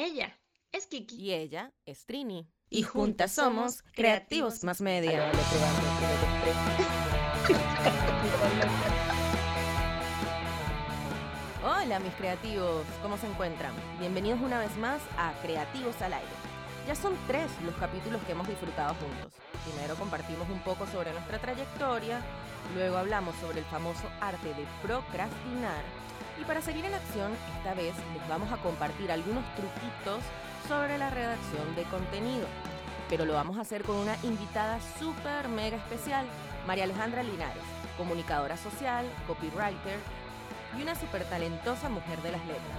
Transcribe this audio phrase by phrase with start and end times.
[0.00, 0.38] Ella
[0.70, 1.16] es Kiki.
[1.16, 2.48] Y ella es Trini.
[2.70, 5.32] Y juntas somos Creativos Más Media.
[11.64, 13.74] Hola mis creativos, ¿cómo se encuentran?
[13.98, 16.30] Bienvenidos una vez más a Creativos al Aire.
[16.86, 19.32] Ya son tres los capítulos que hemos disfrutado juntos.
[19.68, 22.22] Primero compartimos un poco sobre nuestra trayectoria,
[22.76, 25.82] luego hablamos sobre el famoso arte de procrastinar
[26.40, 30.22] y para seguir en acción, esta vez les vamos a compartir algunos truquitos
[30.66, 32.46] sobre la redacción de contenido.
[33.08, 36.26] Pero lo vamos a hacer con una invitada súper mega especial,
[36.66, 37.62] María Alejandra Linares,
[37.96, 39.98] comunicadora social, copywriter
[40.78, 42.78] y una súper talentosa mujer de las letras.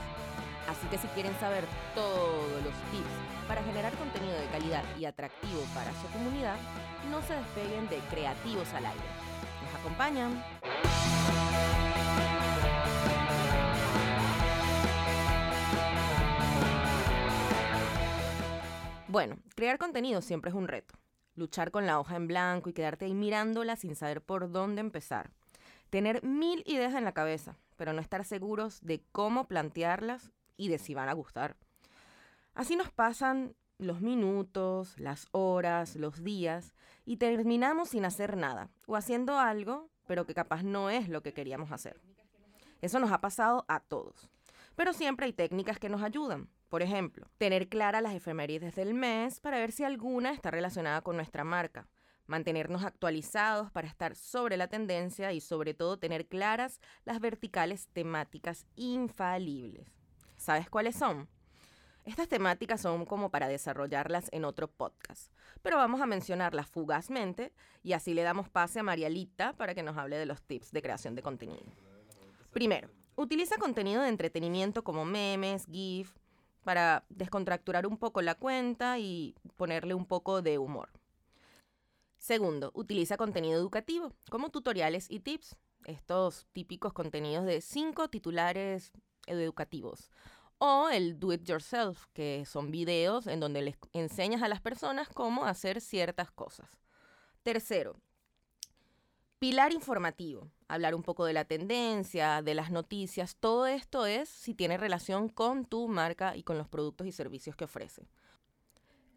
[0.69, 1.65] Así que si quieren saber
[1.95, 3.09] todos los tips
[3.47, 6.57] para generar contenido de calidad y atractivo para su comunidad,
[7.09, 9.09] no se despeguen de Creativos al Aire.
[9.65, 10.43] ¿Nos acompañan?
[19.09, 20.93] Bueno, crear contenido siempre es un reto.
[21.33, 25.31] Luchar con la hoja en blanco y quedarte ahí mirándola sin saber por dónde empezar.
[25.89, 30.77] Tener mil ideas en la cabeza, pero no estar seguros de cómo plantearlas y de
[30.77, 31.57] si van a gustar.
[32.53, 38.95] Así nos pasan los minutos, las horas, los días y terminamos sin hacer nada o
[38.95, 41.99] haciendo algo, pero que capaz no es lo que queríamos hacer.
[42.79, 44.29] Eso nos ha pasado a todos.
[44.79, 46.47] Pero siempre hay técnicas que nos ayudan.
[46.69, 51.17] Por ejemplo, tener claras las efemérides del mes para ver si alguna está relacionada con
[51.17, 51.89] nuestra marca.
[52.27, 58.65] Mantenernos actualizados para estar sobre la tendencia y sobre todo tener claras las verticales temáticas
[58.77, 59.91] infalibles.
[60.37, 61.27] ¿Sabes cuáles son?
[62.05, 67.51] Estas temáticas son como para desarrollarlas en otro podcast, pero vamos a mencionarlas fugazmente
[67.83, 70.81] y así le damos pase a Marialita para que nos hable de los tips de
[70.81, 71.69] creación de contenido.
[72.51, 72.89] Primero,
[73.21, 76.15] utiliza contenido de entretenimiento como memes, GIF,
[76.63, 80.89] para descontracturar un poco la cuenta y ponerle un poco de humor.
[82.17, 85.55] Segundo, utiliza contenido educativo, como tutoriales y tips,
[85.85, 88.93] estos típicos contenidos de cinco titulares
[89.25, 90.11] educativos.
[90.57, 95.09] O el do it yourself, que son videos en donde les enseñas a las personas
[95.09, 96.69] cómo hacer ciertas cosas.
[97.43, 97.95] Tercero,
[99.39, 104.53] Pilar informativo, hablar un poco de la tendencia, de las noticias, todo esto es si
[104.53, 108.09] tiene relación con tu marca y con los productos y servicios que ofrece.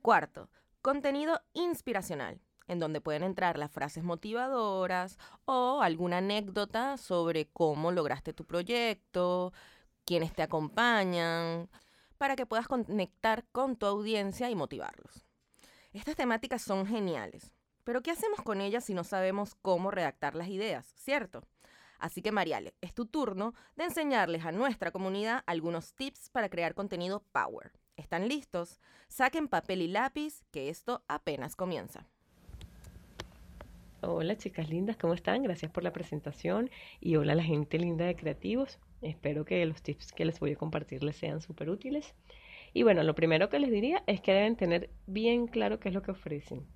[0.01, 0.49] Cuarto,
[0.81, 8.33] contenido inspiracional, en donde pueden entrar las frases motivadoras o alguna anécdota sobre cómo lograste
[8.33, 9.53] tu proyecto,
[10.05, 11.69] quiénes te acompañan,
[12.17, 15.27] para que puedas conectar con tu audiencia y motivarlos.
[15.93, 17.53] Estas temáticas son geniales
[17.85, 21.43] pero ¿qué hacemos con ellas si no sabemos cómo redactar las ideas, cierto?
[21.99, 26.75] Así que Mariale, es tu turno de enseñarles a nuestra comunidad algunos tips para crear
[26.75, 27.73] contenido Power.
[27.97, 28.81] ¿Están listos?
[29.09, 32.07] Saquen papel y lápiz, que esto apenas comienza.
[34.01, 35.45] Hola chicas lindas, ¿cómo están?
[35.45, 38.81] Gracias por la presentación y hola la gente linda de creativos.
[39.01, 42.13] Espero que los tips que les voy a compartir les sean súper útiles.
[42.73, 45.95] Y bueno, lo primero que les diría es que deben tener bien claro qué es
[45.95, 46.67] lo que ofrecen.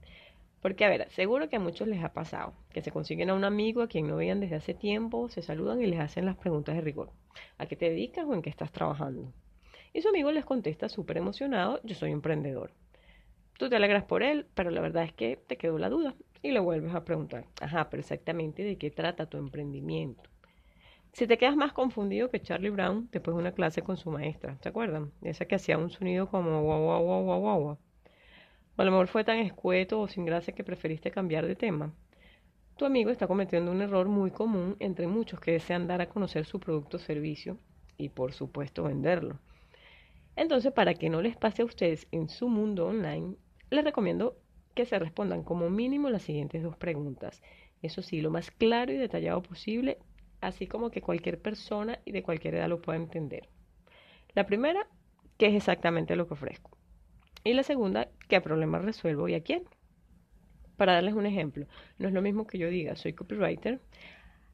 [0.67, 3.45] Porque, a ver, seguro que a muchos les ha pasado que se consiguen a un
[3.45, 6.75] amigo a quien no veían desde hace tiempo, se saludan y les hacen las preguntas
[6.75, 7.13] de rigor.
[7.57, 9.33] ¿A qué te dedicas o en qué estás trabajando?
[9.93, 12.73] Y su amigo les contesta súper emocionado, yo soy emprendedor.
[13.57, 16.51] Tú te alegras por él, pero la verdad es que te quedó la duda y
[16.51, 20.29] le vuelves a preguntar, ajá, pero exactamente de qué trata tu emprendimiento.
[21.13, 24.59] Si te quedas más confundido que Charlie Brown después de una clase con su maestra,
[24.63, 25.13] ¿se acuerdan?
[25.23, 27.79] Esa que hacía un sonido como guau, guau, guau, guau, guau.
[28.77, 31.95] O a lo mejor fue tan escueto o sin gracia que preferiste cambiar de tema.
[32.77, 36.45] Tu amigo está cometiendo un error muy común entre muchos que desean dar a conocer
[36.45, 37.59] su producto o servicio
[37.97, 39.41] y por supuesto venderlo.
[40.37, 43.37] Entonces, para que no les pase a ustedes en su mundo online,
[43.71, 44.37] les recomiendo
[44.75, 47.43] que se respondan como mínimo las siguientes dos preguntas.
[47.81, 49.99] Eso sí, lo más claro y detallado posible,
[50.43, 53.49] así como que cualquier persona y de cualquier edad lo pueda entender.
[54.35, 54.87] La primera,
[55.39, 56.76] ¿qué es exactamente lo que ofrezco?
[57.47, 59.63] Y la segunda, ¿qué problema resuelvo y a quién?
[60.77, 63.81] Para darles un ejemplo, no es lo mismo que yo diga soy copywriter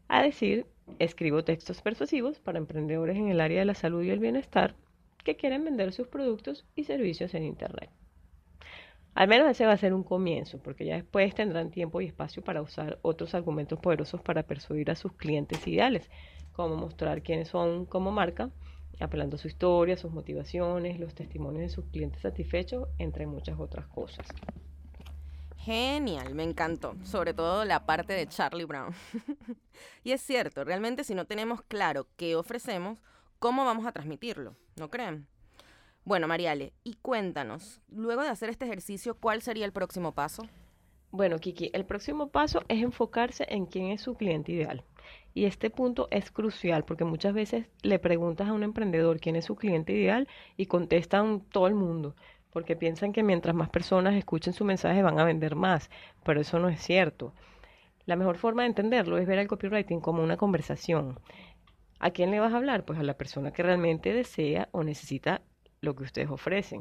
[0.09, 0.67] a decir
[0.99, 4.77] escribo textos persuasivos para emprendedores en el área de la salud y el bienestar
[5.25, 7.89] que quieren vender sus productos y servicios en Internet.
[9.15, 12.45] Al menos ese va a ser un comienzo, porque ya después tendrán tiempo y espacio
[12.45, 16.11] para usar otros argumentos poderosos para persuadir a sus clientes ideales,
[16.53, 18.51] como mostrar quiénes son como marca
[19.03, 23.87] apelando a su historia, sus motivaciones, los testimonios de sus clientes satisfechos, entre muchas otras
[23.87, 24.27] cosas.
[25.57, 28.93] Genial, me encantó, sobre todo la parte de Charlie Brown.
[30.05, 32.99] y es cierto, realmente si no tenemos claro qué ofrecemos,
[33.39, 34.57] ¿cómo vamos a transmitirlo?
[34.77, 35.29] ¿No creen?
[36.05, 40.43] Bueno, Mariale, y cuéntanos, luego de hacer este ejercicio, ¿cuál sería el próximo paso?
[41.15, 44.83] Bueno, Kiki, el próximo paso es enfocarse en quién es su cliente ideal.
[45.35, 49.45] Y este punto es crucial porque muchas veces le preguntas a un emprendedor quién es
[49.45, 50.27] su cliente ideal
[50.57, 52.17] y contestan todo el mundo,
[52.51, 55.91] porque piensan que mientras más personas escuchen su mensaje van a vender más,
[56.25, 57.35] pero eso no es cierto.
[58.07, 61.21] La mejor forma de entenderlo es ver el copywriting como una conversación.
[61.99, 62.87] ¿A quién le vas a hablar?
[62.87, 65.43] Pues a la persona que realmente desea o necesita
[65.83, 66.81] lo que ustedes ofrecen.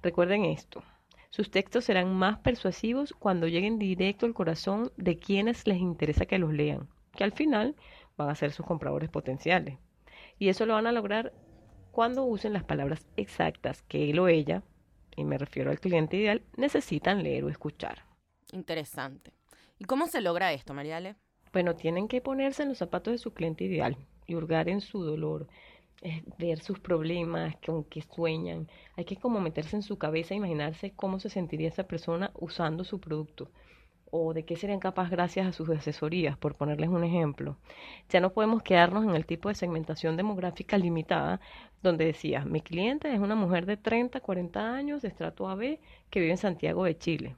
[0.00, 0.84] Recuerden esto,
[1.30, 6.38] sus textos serán más persuasivos cuando lleguen directo al corazón de quienes les interesa que
[6.38, 7.76] los lean, que al final
[8.16, 9.78] van a ser sus compradores potenciales.
[10.38, 11.32] Y eso lo van a lograr
[11.92, 14.62] cuando usen las palabras exactas que él o ella,
[15.16, 18.04] y me refiero al cliente ideal, necesitan leer o escuchar.
[18.52, 19.32] Interesante.
[19.78, 21.16] ¿Y cómo se logra esto, Mariale?
[21.52, 23.96] Bueno, tienen que ponerse en los zapatos de su cliente ideal
[24.26, 25.48] y hurgar en su dolor,
[26.38, 28.68] ver sus problemas, con qué sueñan.
[28.96, 32.84] Hay que como meterse en su cabeza e imaginarse cómo se sentiría esa persona usando
[32.84, 33.50] su producto
[34.10, 37.56] o de qué serían capaces gracias a sus asesorías, por ponerles un ejemplo.
[38.08, 41.40] Ya no podemos quedarnos en el tipo de segmentación demográfica limitada,
[41.82, 45.78] donde decía, mi cliente es una mujer de 30, 40 años, de estrato AB,
[46.10, 47.36] que vive en Santiago de Chile.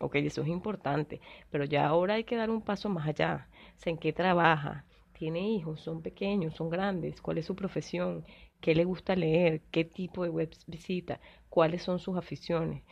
[0.00, 1.20] Ok, eso es importante,
[1.50, 3.48] pero ya ahora hay que dar un paso más allá.
[3.84, 4.84] ¿En qué trabaja?
[5.22, 8.24] Tiene hijos, son pequeños, son grandes, cuál es su profesión,
[8.60, 12.82] qué le gusta leer, qué tipo de webs visita, cuáles son sus aficiones.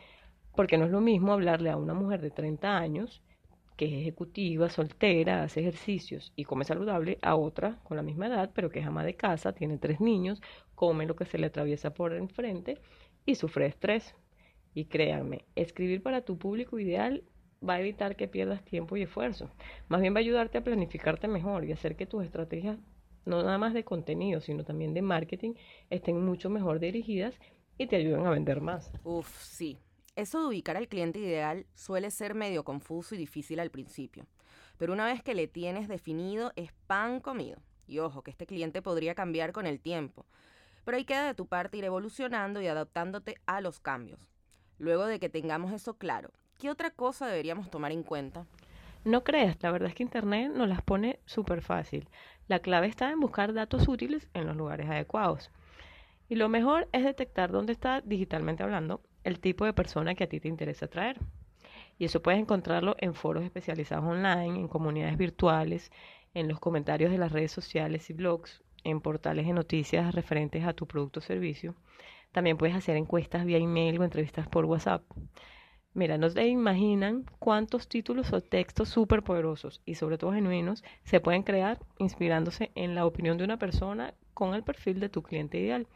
[0.55, 3.21] Porque no es lo mismo hablarle a una mujer de 30 años
[3.75, 8.51] que es ejecutiva, soltera, hace ejercicios y come saludable, a otra con la misma edad,
[8.55, 10.41] pero que es ama de casa, tiene tres niños,
[10.73, 12.77] come lo que se le atraviesa por enfrente
[13.25, 14.15] y sufre estrés.
[14.73, 17.25] Y créanme, escribir para tu público ideal
[17.67, 19.49] va a evitar que pierdas tiempo y esfuerzo.
[19.87, 22.77] Más bien va a ayudarte a planificarte mejor y hacer que tus estrategias,
[23.25, 25.53] no nada más de contenido, sino también de marketing,
[25.89, 27.39] estén mucho mejor dirigidas
[27.77, 28.91] y te ayuden a vender más.
[29.03, 29.77] Uf, sí.
[30.15, 34.25] Eso de ubicar al cliente ideal suele ser medio confuso y difícil al principio.
[34.77, 37.61] Pero una vez que le tienes definido, es pan comido.
[37.87, 40.25] Y ojo, que este cliente podría cambiar con el tiempo.
[40.83, 44.19] Pero ahí queda de tu parte ir evolucionando y adaptándote a los cambios.
[44.79, 46.31] Luego de que tengamos eso claro
[46.61, 48.45] ¿Qué otra cosa deberíamos tomar en cuenta?
[49.03, 52.07] No creas, la verdad es que Internet nos las pone súper fácil.
[52.47, 55.49] La clave está en buscar datos útiles en los lugares adecuados.
[56.29, 60.29] Y lo mejor es detectar dónde está, digitalmente hablando, el tipo de persona que a
[60.29, 61.17] ti te interesa atraer.
[61.97, 65.91] Y eso puedes encontrarlo en foros especializados online, en comunidades virtuales,
[66.35, 70.73] en los comentarios de las redes sociales y blogs, en portales de noticias referentes a
[70.73, 71.73] tu producto o servicio.
[72.31, 75.01] También puedes hacer encuestas vía email o entrevistas por WhatsApp.
[75.93, 81.19] Mira, no se imaginan cuántos títulos o textos súper poderosos y sobre todo genuinos se
[81.19, 85.59] pueden crear inspirándose en la opinión de una persona con el perfil de tu cliente
[85.59, 85.87] ideal.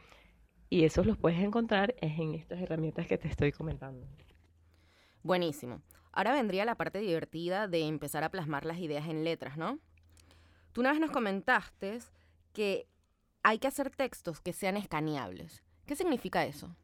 [0.68, 4.06] Y esos los puedes encontrar en estas herramientas que te estoy comentando.
[5.22, 5.80] Buenísimo.
[6.12, 9.78] Ahora vendría la parte divertida de empezar a plasmar las ideas en letras, ¿no?
[10.72, 12.00] Tú una vez nos comentaste
[12.52, 12.86] que
[13.42, 15.62] hay que hacer textos que sean escaneables.
[15.86, 16.76] ¿Qué significa eso?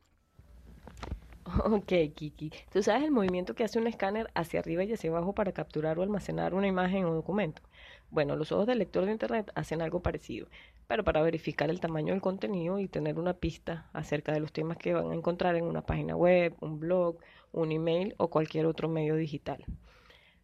[1.64, 2.52] Ok, Kiki.
[2.72, 5.98] ¿Tú sabes el movimiento que hace un escáner hacia arriba y hacia abajo para capturar
[5.98, 7.62] o almacenar una imagen o documento?
[8.10, 10.48] Bueno, los ojos del lector de Internet hacen algo parecido,
[10.86, 14.76] pero para verificar el tamaño del contenido y tener una pista acerca de los temas
[14.76, 17.18] que van a encontrar en una página web, un blog,
[17.52, 19.64] un email o cualquier otro medio digital.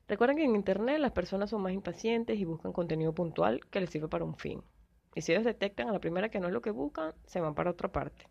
[0.09, 3.91] Recuerden que en Internet las personas son más impacientes y buscan contenido puntual que les
[3.91, 4.63] sirve para un fin.
[5.15, 7.55] Y si ellos detectan a la primera que no es lo que buscan, se van
[7.55, 8.27] para otra parte.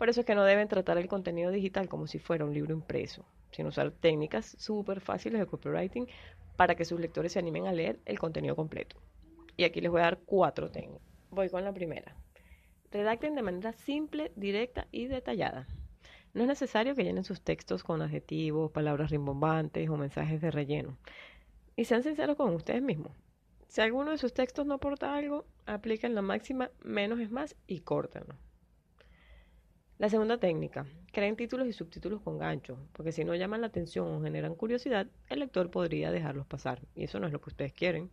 [0.00, 2.72] Por eso es que no deben tratar el contenido digital como si fuera un libro
[2.72, 6.08] impreso, sino usar técnicas súper fáciles de copywriting
[6.56, 8.96] para que sus lectores se animen a leer el contenido completo.
[9.58, 11.06] Y aquí les voy a dar cuatro técnicas.
[11.28, 12.16] Voy con la primera.
[12.90, 15.66] Redacten de manera simple, directa y detallada.
[16.32, 20.96] No es necesario que llenen sus textos con adjetivos, palabras rimbombantes o mensajes de relleno.
[21.76, 23.12] Y sean sinceros con ustedes mismos.
[23.68, 27.80] Si alguno de sus textos no aporta algo, apliquen la máxima menos es más y
[27.80, 28.34] córtenlo.
[30.00, 34.08] La segunda técnica, creen títulos y subtítulos con gancho, porque si no llaman la atención
[34.08, 37.74] o generan curiosidad, el lector podría dejarlos pasar, y eso no es lo que ustedes
[37.74, 38.08] quieren.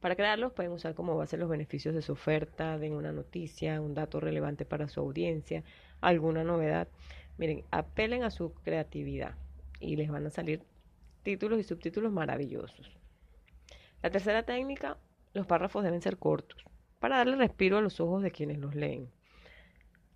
[0.00, 3.92] Para crearlos pueden usar como base los beneficios de su oferta, de una noticia, un
[3.92, 5.62] dato relevante para su audiencia,
[6.00, 6.88] alguna novedad.
[7.36, 9.34] Miren, apelen a su creatividad
[9.78, 10.62] y les van a salir
[11.22, 12.96] títulos y subtítulos maravillosos.
[14.02, 14.96] La tercera técnica,
[15.34, 16.64] los párrafos deben ser cortos,
[16.98, 19.10] para darle respiro a los ojos de quienes los leen.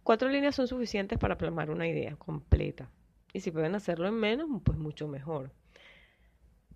[0.03, 2.91] Cuatro líneas son suficientes para plasmar una idea completa.
[3.33, 5.53] Y si pueden hacerlo en menos, pues mucho mejor.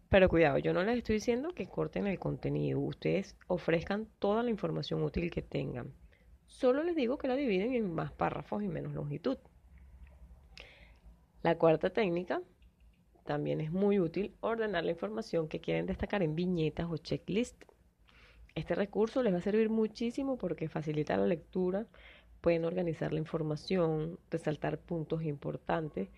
[0.09, 2.79] Pero cuidado, yo no les estoy diciendo que corten el contenido.
[2.79, 5.93] Ustedes ofrezcan toda la información útil que tengan.
[6.47, 9.39] Solo les digo que la dividen en más párrafos y menos longitud.
[11.43, 12.43] La cuarta técnica
[13.25, 17.61] también es muy útil ordenar la información que quieren destacar en viñetas o checklist.
[18.55, 21.87] Este recurso les va a servir muchísimo porque facilita la lectura,
[22.45, 26.11] pueden organizar la información, resaltar puntos importantes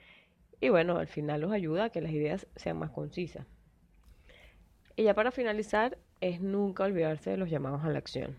[0.60, 3.46] y bueno, al final los ayuda a que las ideas sean más concisas.
[4.96, 8.36] Y ya para finalizar, es nunca olvidarse de los llamados a la acción.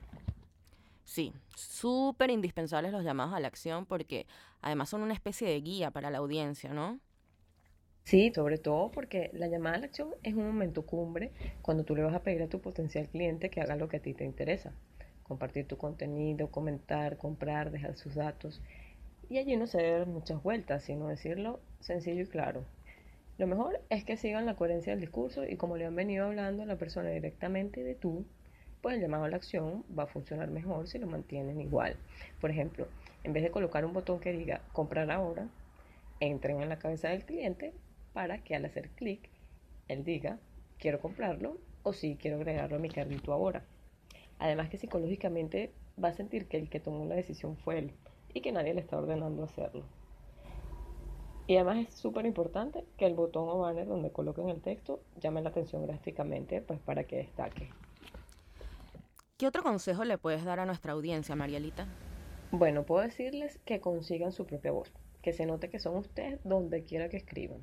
[1.05, 4.27] Sí, súper indispensables los llamados a la acción porque
[4.61, 6.99] además son una especie de guía para la audiencia, ¿no?
[8.03, 11.95] Sí, sobre todo porque la llamada a la acción es un momento cumbre cuando tú
[11.95, 14.25] le vas a pedir a tu potencial cliente que haga lo que a ti te
[14.25, 14.73] interesa.
[15.27, 18.61] Compartir tu contenido, comentar, comprar, dejar sus datos.
[19.29, 22.63] Y allí no se dar muchas vueltas, sino decirlo sencillo y claro.
[23.37, 26.63] Lo mejor es que sigan la coherencia del discurso y como le han venido hablando
[26.63, 28.25] a la persona directamente de tú,
[28.81, 31.97] pues el llamado a la acción va a funcionar mejor si lo mantienen igual.
[32.41, 32.87] Por ejemplo,
[33.23, 35.49] en vez de colocar un botón que diga comprar ahora,
[36.19, 37.73] entren en la cabeza del cliente
[38.13, 39.29] para que al hacer clic,
[39.87, 40.39] él diga,
[40.79, 43.63] quiero comprarlo o sí, quiero agregarlo a mi carrito ahora.
[44.39, 47.91] Además que psicológicamente va a sentir que el que tomó la decisión fue él
[48.33, 49.83] y que nadie le está ordenando hacerlo.
[51.47, 55.41] Y además es súper importante que el botón o banner donde coloquen el texto llame
[55.41, 57.69] la atención gráficamente pues para que destaque.
[59.37, 61.87] ¿Qué otro consejo le puedes dar a nuestra audiencia, Marielita?
[62.51, 64.91] Bueno, puedo decirles que consigan su propia voz,
[65.21, 67.61] que se note que son ustedes donde quiera que escriban.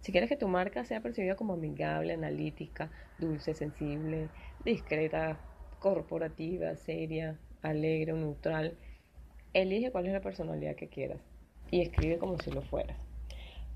[0.00, 4.28] Si quieres que tu marca sea percibida como amigable, analítica, dulce, sensible,
[4.64, 5.38] discreta,
[5.84, 8.78] corporativa, seria, alegre o neutral,
[9.52, 11.20] elige cuál es la personalidad que quieras
[11.70, 12.96] y escribe como si lo fueras.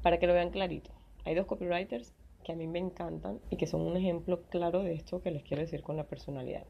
[0.03, 0.91] Para que lo vean clarito,
[1.27, 4.95] hay dos copywriters que a mí me encantan y que son un ejemplo claro de
[4.95, 6.65] esto que les quiero decir con la personalidad.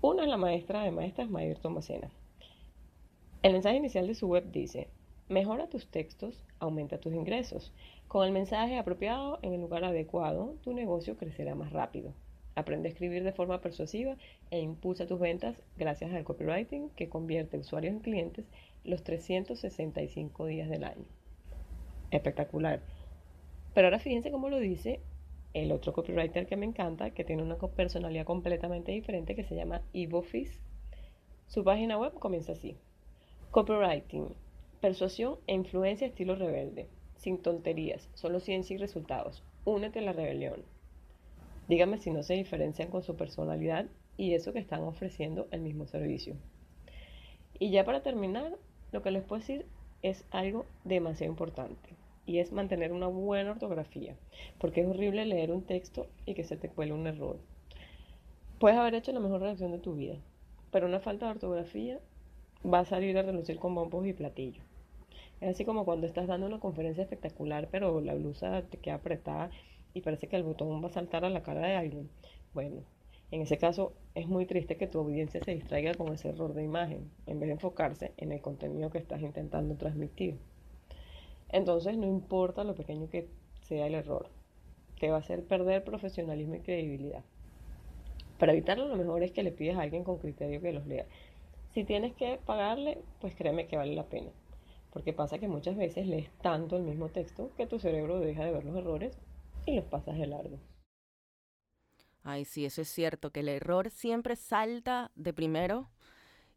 [0.00, 2.10] Una es la maestra de maestras, Mayr Tomasena.
[3.44, 4.88] El mensaje inicial de su web dice,
[5.28, 7.72] mejora tus textos, aumenta tus ingresos.
[8.08, 12.12] Con el mensaje apropiado en el lugar adecuado, tu negocio crecerá más rápido.
[12.54, 14.16] Aprende a escribir de forma persuasiva
[14.50, 18.44] e impulsa tus ventas gracias al copywriting que convierte usuarios en clientes
[18.84, 21.06] los 365 días del año.
[22.10, 22.80] Espectacular.
[23.74, 25.00] Pero ahora fíjense cómo lo dice
[25.54, 29.82] el otro copywriter que me encanta, que tiene una personalidad completamente diferente, que se llama
[29.92, 30.60] Fizz.
[31.46, 32.76] Su página web comienza así.
[33.50, 34.34] Copywriting,
[34.80, 36.88] persuasión e influencia estilo rebelde
[37.22, 39.44] sin tonterías, solo ciencia y resultados.
[39.64, 40.64] Únete a la rebelión.
[41.68, 45.86] Dígame si no se diferencian con su personalidad y eso que están ofreciendo el mismo
[45.86, 46.36] servicio.
[47.58, 48.56] Y ya para terminar,
[48.90, 49.66] lo que les puedo decir
[50.02, 51.90] es algo demasiado importante
[52.26, 54.16] y es mantener una buena ortografía,
[54.58, 57.38] porque es horrible leer un texto y que se te cuele un error.
[58.58, 60.16] Puedes haber hecho la mejor redacción de tu vida,
[60.70, 62.00] pero una falta de ortografía
[62.64, 64.64] va a salir a relucir con bombos y platillos.
[65.40, 69.50] Es así como cuando estás dando una conferencia espectacular, pero la blusa te queda apretada
[69.94, 72.08] y parece que el botón va a saltar a la cara de alguien.
[72.54, 72.82] Bueno,
[73.30, 76.62] en ese caso es muy triste que tu audiencia se distraiga con ese error de
[76.62, 80.38] imagen, en vez de enfocarse en el contenido que estás intentando transmitir.
[81.48, 83.28] Entonces no importa lo pequeño que
[83.62, 84.28] sea el error,
[85.00, 87.24] te va a hacer perder profesionalismo y credibilidad.
[88.38, 91.06] Para evitarlo, lo mejor es que le pides a alguien con criterio que los lea.
[91.72, 94.30] Si tienes que pagarle, pues créeme que vale la pena.
[94.92, 98.52] Porque pasa que muchas veces lees tanto el mismo texto que tu cerebro deja de
[98.52, 99.16] ver los errores
[99.66, 100.58] y los pasas de largo.
[102.24, 105.90] Ay, sí, eso es cierto, que el error siempre salta de primero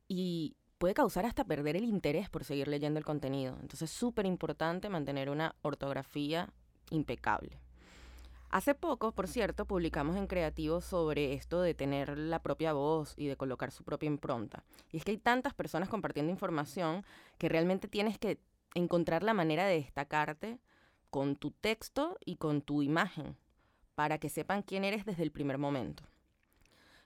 [0.08, 3.56] y puede causar hasta perder el interés por seguir leyendo el contenido.
[3.56, 6.50] Entonces es súper importante mantener una ortografía
[6.92, 7.60] impecable.
[8.50, 13.28] Hace poco, por cierto, publicamos en Creativo sobre esto de tener la propia voz y
[13.28, 14.64] de colocar su propia impronta.
[14.92, 17.04] Y es que hay tantas personas compartiendo información
[17.38, 18.40] que realmente tienes que
[18.76, 20.60] encontrar la manera de destacarte
[21.16, 23.38] con tu texto y con tu imagen
[23.96, 26.04] para que sepan quién eres desde el primer momento.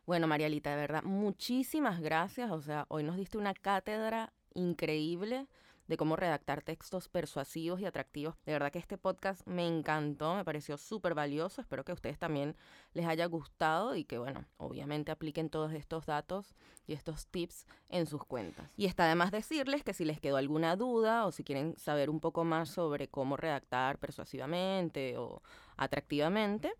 [0.07, 2.49] Bueno, Marialita, de verdad, muchísimas gracias.
[2.49, 5.45] O sea, hoy nos diste una cátedra increíble
[5.89, 8.35] de cómo redactar textos persuasivos y atractivos.
[8.45, 11.61] De verdad que este podcast me encantó, me pareció súper valioso.
[11.61, 12.55] Espero que a ustedes también
[12.93, 16.53] les haya gustado y que, bueno, obviamente apliquen todos estos datos
[16.85, 18.71] y estos tips en sus cuentas.
[18.77, 22.19] Y está además decirles que si les quedó alguna duda o si quieren saber un
[22.19, 25.41] poco más sobre cómo redactar persuasivamente o
[25.75, 26.71] atractivamente,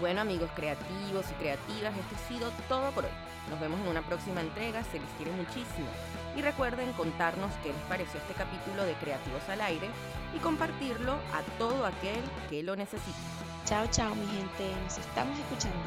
[0.00, 3.10] Bueno amigos creativos y creativas, esto ha sido todo por hoy.
[3.48, 5.88] Nos vemos en una próxima entrega, se les quiere muchísimo.
[6.36, 9.88] Y recuerden contarnos qué les pareció este capítulo de Creativos al Aire
[10.36, 13.16] y compartirlo a todo aquel que lo necesite.
[13.64, 15.78] Chao, chao mi gente, nos estamos escuchando.